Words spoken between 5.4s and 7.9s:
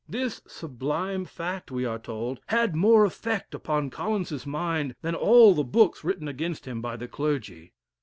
the books written against him by the clergy.